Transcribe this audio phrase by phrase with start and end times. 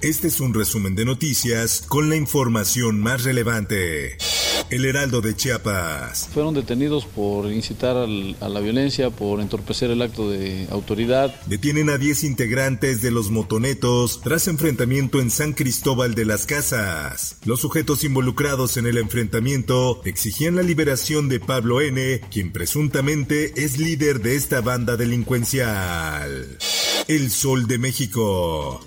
[0.00, 4.16] Este es un resumen de noticias con la información más relevante.
[4.70, 6.28] El Heraldo de Chiapas.
[6.32, 11.34] Fueron detenidos por incitar al, a la violencia, por entorpecer el acto de autoridad.
[11.46, 17.36] Detienen a 10 integrantes de los motonetos tras enfrentamiento en San Cristóbal de las Casas.
[17.44, 23.78] Los sujetos involucrados en el enfrentamiento exigían la liberación de Pablo N., quien presuntamente es
[23.78, 26.56] líder de esta banda delincuencial.
[27.08, 28.80] El Sol de México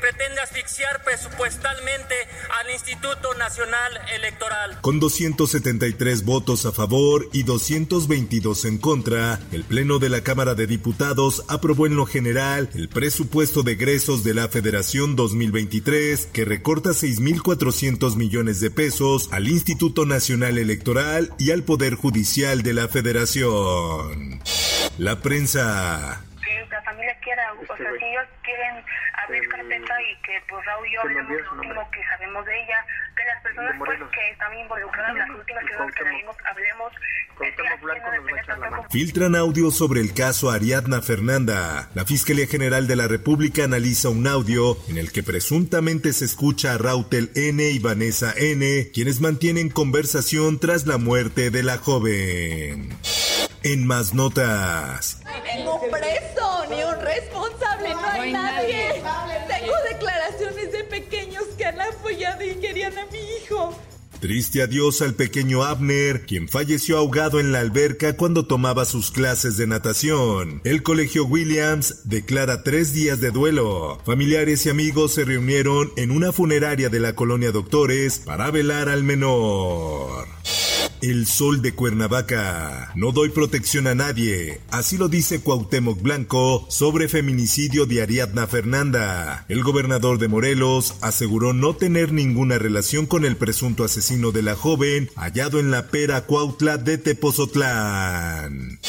[0.00, 2.14] pretende asfixiar presupuestalmente
[2.60, 4.80] al Instituto Nacional Electoral.
[4.80, 10.66] Con 273 votos a favor y 222 en contra, el Pleno de la Cámara de
[10.66, 16.90] Diputados aprobó en lo general el presupuesto de egresos de la Federación 2023 que recorta
[16.90, 24.40] 6.400 millones de pesos al Instituto Nacional Electoral y al Poder Judicial de la Federación.
[24.98, 26.27] La prensa
[27.60, 28.84] o sea, si ellos quieren
[29.24, 32.86] abrir carpeta y que pues Raúl y yo hablemos lo último que sabemos de ella,
[33.16, 35.64] que las personas pues que están involucradas, las últimas
[35.94, 36.92] que leímos, hablemos.
[38.90, 41.88] Filtran audio sobre el caso Ariadna Fernanda.
[41.94, 46.74] La Fiscalía General de la República analiza un audio en el que presuntamente se escucha
[46.74, 52.96] a Rautel N y Vanessa N, quienes mantienen conversación tras la muerte de la joven.
[53.62, 55.22] En más notas.
[55.80, 59.02] Preso, ni un responsable, no hay nadie.
[59.48, 63.74] Tengo declaraciones de pequeños que han apoyado y querían a mi hijo.
[64.20, 69.56] Triste adiós al pequeño Abner, quien falleció ahogado en la alberca cuando tomaba sus clases
[69.56, 70.60] de natación.
[70.64, 74.00] El colegio Williams declara tres días de duelo.
[74.04, 79.04] Familiares y amigos se reunieron en una funeraria de la colonia Doctores para velar al
[79.04, 80.37] menor.
[81.00, 82.92] El sol de Cuernavaca.
[82.96, 84.60] No doy protección a nadie.
[84.70, 89.44] Así lo dice Cuauhtémoc Blanco sobre feminicidio de Ariadna Fernanda.
[89.48, 94.56] El gobernador de Morelos aseguró no tener ninguna relación con el presunto asesino de la
[94.56, 98.80] joven hallado en la pera Cuautla de Tepozotlán.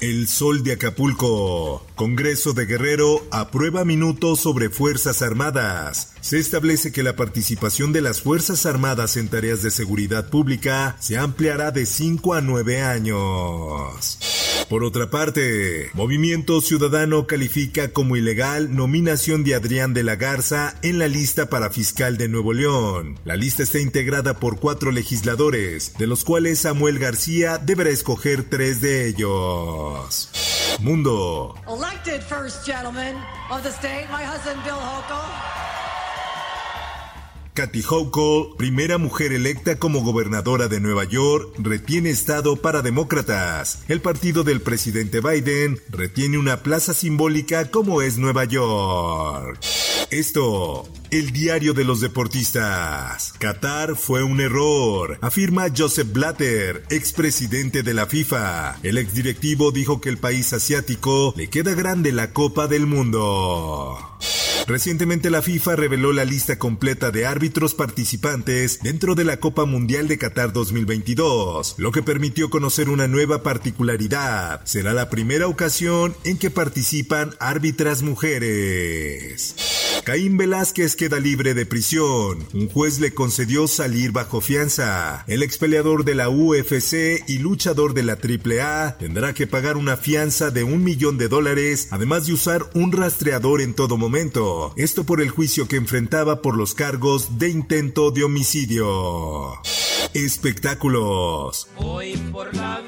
[0.00, 1.86] El Sol de Acapulco.
[1.94, 6.12] Congreso de Guerrero aprueba minutos sobre Fuerzas Armadas.
[6.20, 11.16] Se establece que la participación de las Fuerzas Armadas en tareas de seguridad pública se
[11.16, 14.18] ampliará de 5 a 9 años.
[14.68, 20.98] Por otra parte, Movimiento Ciudadano califica como ilegal nominación de Adrián de la Garza en
[20.98, 23.16] la lista para fiscal de Nuevo León.
[23.24, 28.80] La lista está integrada por cuatro legisladores, de los cuales Samuel García deberá escoger tres
[28.80, 30.30] de ellos.
[30.80, 31.54] Mundo.
[31.68, 33.14] Elected first gentleman
[33.50, 34.80] of the state, my husband Bill
[37.56, 43.78] Kathy Hochul, primera mujer electa como gobernadora de Nueva York, retiene estado para demócratas.
[43.88, 49.58] El partido del presidente Biden retiene una plaza simbólica como es Nueva York.
[50.10, 53.32] Esto, el diario de los deportistas.
[53.38, 58.80] Qatar fue un error, afirma Joseph Blatter, expresidente de la FIFA.
[58.82, 63.98] El exdirectivo dijo que el país asiático le queda grande la Copa del Mundo.
[64.66, 70.08] Recientemente la FIFA reveló la lista completa de árbitros participantes dentro de la Copa Mundial
[70.08, 74.62] de Qatar 2022, lo que permitió conocer una nueva particularidad.
[74.64, 79.54] Será la primera ocasión en que participan árbitras mujeres.
[80.06, 82.46] Caín Velázquez queda libre de prisión.
[82.54, 85.24] Un juez le concedió salir bajo fianza.
[85.26, 90.52] El expeleador de la UFC y luchador de la AAA tendrá que pagar una fianza
[90.52, 94.72] de un millón de dólares, además de usar un rastreador en todo momento.
[94.76, 99.60] Esto por el juicio que enfrentaba por los cargos de intento de homicidio.
[100.14, 101.66] Espectáculos.
[101.78, 102.80] Hoy por la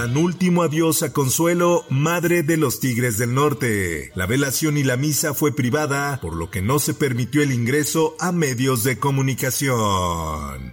[0.00, 4.12] Dan último adiós a Consuelo, madre de los Tigres del Norte.
[4.14, 8.16] La velación y la misa fue privada, por lo que no se permitió el ingreso
[8.18, 10.72] a medios de comunicación.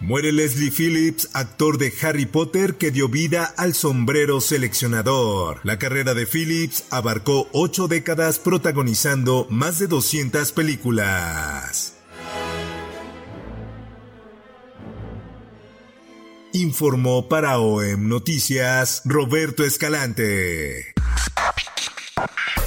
[0.00, 5.60] Muere Leslie Phillips, actor de Harry Potter que dio vida al sombrero seleccionador.
[5.62, 11.97] La carrera de Phillips abarcó ocho décadas protagonizando más de 200 películas.
[16.58, 20.92] Informó para OEM Noticias Roberto Escalante.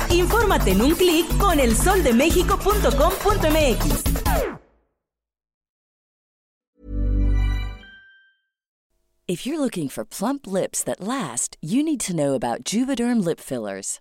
[0.09, 4.03] Infórmate en un clic con elsoldemexico.com.mx.
[9.27, 13.39] If you're looking for plump lips that last, you need to know about Juvederm lip
[13.41, 13.99] fillers.